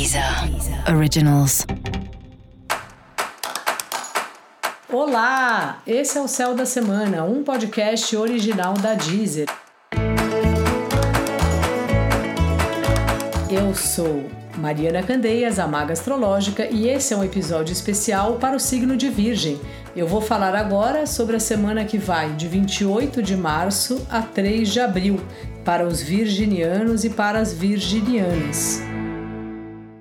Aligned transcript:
Deezer 0.00 0.24
Originals. 0.96 1.66
Olá, 4.90 5.82
esse 5.86 6.16
é 6.16 6.22
o 6.22 6.26
Céu 6.26 6.54
da 6.54 6.64
Semana, 6.64 7.22
um 7.24 7.44
podcast 7.44 8.16
original 8.16 8.72
da 8.72 8.94
Deezer. 8.94 9.46
Eu 13.50 13.74
sou 13.74 14.24
Mariana 14.56 15.02
Candeias, 15.02 15.58
a 15.58 15.66
Maga 15.66 15.92
Astrológica, 15.92 16.66
e 16.70 16.88
esse 16.88 17.12
é 17.12 17.16
um 17.18 17.22
episódio 17.22 17.74
especial 17.74 18.36
para 18.36 18.56
o 18.56 18.60
signo 18.60 18.96
de 18.96 19.10
Virgem. 19.10 19.60
Eu 19.94 20.06
vou 20.06 20.22
falar 20.22 20.54
agora 20.54 21.06
sobre 21.06 21.36
a 21.36 21.40
semana 21.40 21.84
que 21.84 21.98
vai 21.98 22.32
de 22.32 22.48
28 22.48 23.22
de 23.22 23.36
março 23.36 24.06
a 24.08 24.22
3 24.22 24.66
de 24.72 24.80
abril, 24.80 25.20
para 25.62 25.86
os 25.86 26.00
virginianos 26.00 27.04
e 27.04 27.10
para 27.10 27.38
as 27.38 27.52
virginianas. 27.52 28.89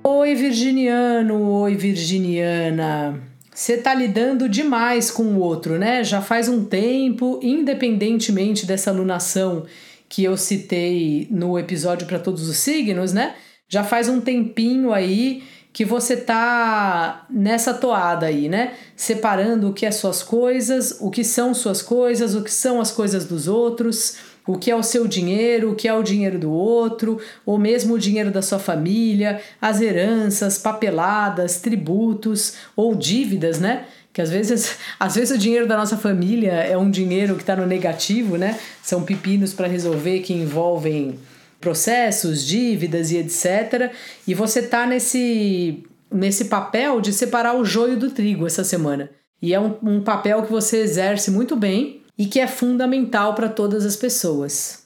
Oi, 0.02 0.34
virginiano, 0.34 1.42
oi, 1.42 1.76
virginiana. 1.76 3.22
Você 3.54 3.78
tá 3.78 3.94
lidando 3.94 4.48
demais 4.48 5.12
com 5.12 5.24
o 5.24 5.40
outro, 5.40 5.78
né? 5.78 6.06
Já 6.06 6.22
faz 6.22 6.48
um 6.48 6.64
tempo, 6.64 7.38
independentemente 7.44 8.66
dessa 8.66 8.92
alunação 8.92 9.66
que 10.08 10.24
eu 10.24 10.38
citei 10.38 11.28
no 11.30 11.60
episódio 11.60 12.08
para 12.08 12.18
todos 12.18 12.48
os 12.48 12.56
signos, 12.56 13.12
né? 13.12 13.36
Já 13.68 13.84
faz 13.84 14.08
um 14.08 14.22
tempinho 14.22 14.94
aí 14.94 15.44
que 15.74 15.84
você 15.84 16.16
tá 16.16 17.26
nessa 17.30 17.74
toada 17.74 18.26
aí, 18.26 18.48
né? 18.48 18.76
Separando 18.96 19.70
o 19.70 19.74
que 19.74 19.86
é 19.86 19.92
suas 19.92 20.24
coisas, 20.24 20.98
o 21.02 21.12
que 21.12 21.26
são 21.26 21.54
suas 21.54 21.82
coisas, 21.82 22.36
o 22.36 22.44
que 22.44 22.52
são 22.52 22.80
as 22.80 22.92
coisas 22.92 23.26
dos 23.26 23.50
outros 23.50 24.16
o 24.50 24.58
que 24.58 24.72
é 24.72 24.76
o 24.76 24.82
seu 24.82 25.08
dinheiro, 25.08 25.72
o 25.72 25.76
que 25.76 25.88
é 25.88 25.94
o 25.94 26.02
dinheiro 26.02 26.40
do 26.40 26.52
outro, 26.52 27.22
ou 27.46 27.60
mesmo 27.60 27.94
o 27.94 28.00
dinheiro 28.00 28.32
da 28.32 28.42
sua 28.42 28.58
família, 28.58 29.40
as 29.62 29.80
heranças, 29.80 30.58
papeladas, 30.58 31.62
tributos 31.62 32.56
ou 32.76 32.96
dívidas, 32.96 33.60
né? 33.60 33.86
Que 34.12 34.24
às 34.24 34.32
vezes, 34.32 34.76
às 35.00 35.14
vezes 35.14 35.38
o 35.38 35.38
dinheiro 35.38 35.68
da 35.68 35.78
nossa 35.78 35.98
família 35.98 36.52
é 36.52 36.76
um 36.76 36.90
dinheiro 36.90 37.36
que 37.36 37.44
está 37.44 37.56
no 37.56 37.68
negativo, 37.68 38.38
né? 38.38 38.58
São 38.82 39.04
pepinos 39.04 39.54
para 39.54 39.68
resolver 39.68 40.22
que 40.22 40.34
envolvem 40.34 41.20
processos, 41.62 42.44
dívidas 42.44 43.12
e 43.12 43.18
etc. 43.18 43.92
E 44.28 44.34
você 44.34 44.64
tá 44.64 44.88
nesse 44.88 45.84
nesse 46.12 46.46
papel 46.46 47.00
de 47.02 47.14
separar 47.14 47.56
o 47.56 47.64
joio 47.64 47.96
do 47.96 48.10
trigo 48.10 48.48
essa 48.48 48.64
semana. 48.64 49.12
E 49.40 49.54
é 49.54 49.60
um, 49.60 49.76
um 49.84 50.02
papel 50.02 50.42
que 50.42 50.52
você 50.52 50.78
exerce 50.78 51.30
muito 51.30 51.56
bem 51.56 51.99
e 52.20 52.26
que 52.26 52.42
é 52.42 52.48
fundamental 52.48 53.34
para 53.34 53.48
todas 53.48 53.86
as 53.86 53.96
pessoas. 53.96 54.84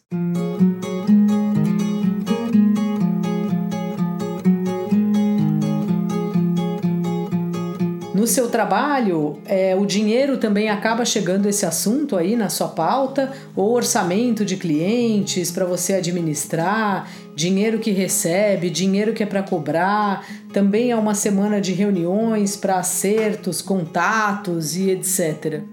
No 8.13 8.27
seu 8.27 8.47
trabalho, 8.47 9.39
é, 9.45 9.75
o 9.75 9.85
dinheiro 9.85 10.37
também 10.37 10.69
acaba 10.69 11.03
chegando 11.03 11.49
esse 11.49 11.65
assunto 11.65 12.15
aí 12.15 12.35
na 12.37 12.47
sua 12.47 12.69
pauta, 12.69 13.33
ou 13.55 13.73
orçamento 13.73 14.45
de 14.45 14.55
clientes 14.55 15.51
para 15.51 15.65
você 15.65 15.95
administrar, 15.95 17.09
dinheiro 17.35 17.79
que 17.79 17.91
recebe, 17.91 18.69
dinheiro 18.69 19.11
que 19.11 19.23
é 19.23 19.25
para 19.25 19.43
cobrar. 19.43 20.25
Também 20.53 20.91
é 20.91 20.95
uma 20.95 21.15
semana 21.15 21.59
de 21.59 21.73
reuniões 21.73 22.55
para 22.55 22.77
acertos, 22.77 23.61
contatos 23.61 24.77
e 24.77 24.91
etc. 24.91 25.63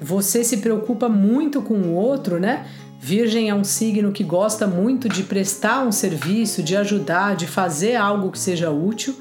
Você 0.00 0.44
se 0.44 0.58
preocupa 0.58 1.08
muito 1.08 1.60
com 1.60 1.74
o 1.74 1.94
outro, 1.94 2.38
né? 2.38 2.66
Virgem 3.00 3.48
é 3.48 3.54
um 3.54 3.64
signo 3.64 4.10
que 4.10 4.24
gosta 4.24 4.66
muito 4.66 5.08
de 5.08 5.22
prestar 5.22 5.86
um 5.86 5.92
serviço, 5.92 6.62
de 6.62 6.76
ajudar, 6.76 7.36
de 7.36 7.46
fazer 7.46 7.94
algo 7.94 8.30
que 8.30 8.38
seja 8.38 8.70
útil. 8.70 9.14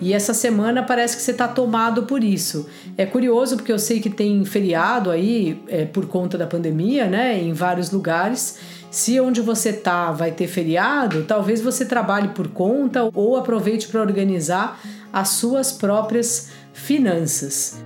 E 0.00 0.12
essa 0.12 0.34
semana 0.34 0.82
parece 0.82 1.16
que 1.16 1.22
você 1.22 1.30
está 1.30 1.48
tomado 1.48 2.02
por 2.02 2.22
isso. 2.22 2.66
É 2.98 3.06
curioso 3.06 3.56
porque 3.56 3.72
eu 3.72 3.78
sei 3.78 4.00
que 4.00 4.10
tem 4.10 4.44
feriado 4.44 5.10
aí 5.10 5.62
é, 5.68 5.86
por 5.86 6.06
conta 6.06 6.36
da 6.36 6.46
pandemia, 6.46 7.06
né? 7.06 7.42
Em 7.42 7.54
vários 7.54 7.90
lugares. 7.90 8.58
Se 8.90 9.18
onde 9.18 9.40
você 9.40 9.72
tá 9.72 10.12
vai 10.12 10.30
ter 10.32 10.46
feriado, 10.46 11.24
talvez 11.24 11.60
você 11.60 11.84
trabalhe 11.84 12.28
por 12.28 12.48
conta 12.48 13.10
ou 13.14 13.36
aproveite 13.36 13.88
para 13.88 14.00
organizar 14.00 14.78
as 15.12 15.30
suas 15.30 15.72
próprias 15.72 16.48
finanças 16.72 17.85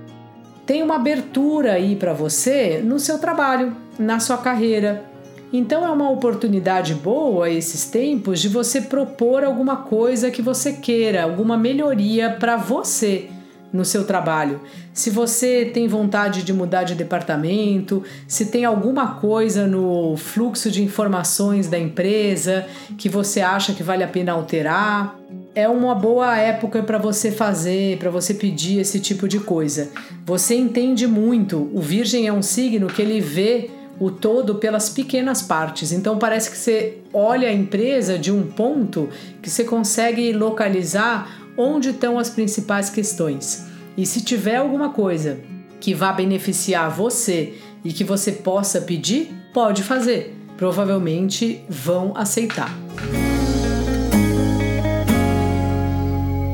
tem 0.65 0.83
uma 0.83 0.95
abertura 0.95 1.73
aí 1.73 1.95
para 1.95 2.13
você 2.13 2.81
no 2.83 2.99
seu 2.99 3.19
trabalho, 3.19 3.75
na 3.97 4.19
sua 4.19 4.37
carreira. 4.37 5.05
Então 5.53 5.85
é 5.85 5.91
uma 5.91 6.09
oportunidade 6.09 6.93
boa 6.93 7.49
esses 7.49 7.85
tempos 7.85 8.39
de 8.39 8.47
você 8.47 8.81
propor 8.81 9.43
alguma 9.43 9.77
coisa 9.77 10.31
que 10.31 10.41
você 10.41 10.73
queira, 10.73 11.23
alguma 11.23 11.57
melhoria 11.57 12.29
para 12.29 12.55
você 12.55 13.29
no 13.71 13.83
seu 13.85 14.05
trabalho. 14.05 14.61
Se 14.93 15.09
você 15.09 15.69
tem 15.73 15.87
vontade 15.87 16.43
de 16.43 16.53
mudar 16.53 16.83
de 16.83 16.95
departamento, 16.95 18.03
se 18.27 18.45
tem 18.45 18.65
alguma 18.65 19.15
coisa 19.15 19.65
no 19.65 20.15
fluxo 20.17 20.69
de 20.69 20.83
informações 20.83 21.67
da 21.67 21.79
empresa 21.79 22.65
que 22.97 23.07
você 23.07 23.41
acha 23.41 23.73
que 23.73 23.83
vale 23.83 24.03
a 24.03 24.07
pena 24.07 24.33
alterar, 24.33 25.17
é 25.53 25.67
uma 25.67 25.93
boa 25.93 26.37
época 26.37 26.81
para 26.81 26.97
você 26.97 27.31
fazer, 27.31 27.97
para 27.97 28.09
você 28.09 28.33
pedir 28.33 28.79
esse 28.79 28.99
tipo 28.99 29.27
de 29.27 29.39
coisa. 29.39 29.89
Você 30.25 30.55
entende 30.55 31.05
muito. 31.07 31.69
O 31.73 31.81
Virgem 31.81 32.27
é 32.27 32.33
um 32.33 32.41
signo 32.41 32.87
que 32.87 33.01
ele 33.01 33.19
vê 33.19 33.69
o 33.99 34.09
todo 34.09 34.55
pelas 34.55 34.89
pequenas 34.89 35.41
partes. 35.41 35.91
Então 35.91 36.17
parece 36.17 36.49
que 36.49 36.57
você 36.57 36.97
olha 37.13 37.49
a 37.49 37.53
empresa 37.53 38.17
de 38.17 38.31
um 38.31 38.43
ponto 38.43 39.09
que 39.41 39.49
você 39.49 39.63
consegue 39.63 40.31
localizar 40.31 41.51
onde 41.57 41.89
estão 41.89 42.17
as 42.17 42.29
principais 42.29 42.89
questões. 42.89 43.65
E 43.97 44.05
se 44.05 44.21
tiver 44.21 44.55
alguma 44.55 44.89
coisa 44.89 45.39
que 45.79 45.93
vá 45.93 46.13
beneficiar 46.13 46.89
você 46.89 47.55
e 47.83 47.91
que 47.91 48.03
você 48.03 48.31
possa 48.31 48.81
pedir, 48.81 49.29
pode 49.53 49.83
fazer. 49.83 50.35
Provavelmente 50.55 51.61
vão 51.67 52.13
aceitar. 52.15 52.71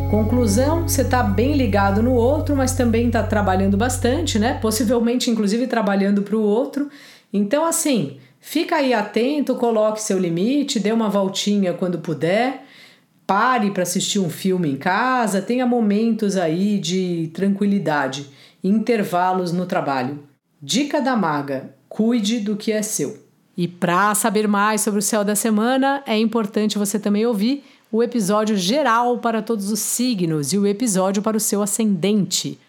Conclusão, 0.10 0.88
você 0.88 1.02
está 1.02 1.22
bem 1.22 1.54
ligado 1.54 2.02
no 2.02 2.14
outro, 2.14 2.56
mas 2.56 2.74
também 2.74 3.08
está 3.08 3.22
trabalhando 3.24 3.76
bastante, 3.76 4.40
né? 4.40 4.54
Possivelmente, 4.54 5.30
inclusive, 5.30 5.68
trabalhando 5.68 6.22
para 6.22 6.38
o 6.38 6.42
outro. 6.42 6.90
Então, 7.32 7.66
assim, 7.66 8.18
fica 8.40 8.78
aí 8.78 8.94
atento, 8.94 9.56
coloque 9.56 10.02
seu 10.02 10.18
limite, 10.18 10.80
dê 10.80 10.94
uma 10.94 11.10
voltinha 11.10 11.74
quando 11.74 12.00
puder, 12.00 12.64
pare 13.28 13.70
para 13.72 13.84
assistir 13.84 14.20
um 14.20 14.30
filme 14.30 14.72
em 14.72 14.78
casa, 14.78 15.42
tenha 15.42 15.66
momentos 15.66 16.38
aí 16.38 16.80
de 16.80 17.30
tranquilidade, 17.34 18.30
intervalos 18.64 19.52
no 19.52 19.66
trabalho. 19.66 20.24
Dica 20.62 21.02
da 21.02 21.18
maga: 21.18 21.76
cuide 21.90 22.40
do 22.40 22.56
que 22.56 22.72
é 22.72 22.82
seu. 22.82 23.28
E 23.58 23.68
para 23.68 24.16
saber 24.16 24.48
mais 24.48 24.82
sobre 24.82 25.00
o 25.00 25.04
céu 25.04 25.26
da 25.26 25.36
semana, 25.36 26.02
é 26.06 26.18
importante 26.18 26.78
você 26.78 26.98
também 26.98 27.26
ouvir 27.26 27.64
o 27.92 28.04
episódio 28.04 28.58
geral 28.58 29.18
para 29.20 29.42
todos 29.42 29.72
os 29.72 29.80
signos 29.80 30.54
e 30.54 30.58
o 30.58 30.68
episódio 30.68 31.22
para 31.22 31.38
o 31.38 31.40
seu 31.40 31.62
ascendente. 31.62 32.60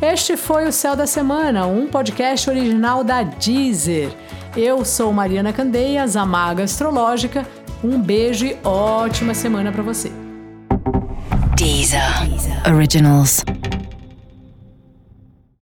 Este 0.00 0.36
foi 0.36 0.66
o 0.66 0.72
Céu 0.72 0.96
da 0.96 1.06
Semana, 1.06 1.66
um 1.66 1.86
podcast 1.86 2.48
original 2.48 3.04
da 3.04 3.22
Deezer. 3.22 4.10
Eu 4.56 4.84
sou 4.84 5.12
Mariana 5.12 5.52
Candeias, 5.52 6.16
a 6.16 6.24
maga 6.24 6.64
astrológica. 6.64 7.46
Um 7.84 8.00
beijo 8.00 8.46
e 8.46 8.56
ótima 8.64 9.34
semana 9.34 9.70
para 9.70 9.82
você. 9.82 10.10
Deezer. 11.56 12.00
Originals. 12.72 13.44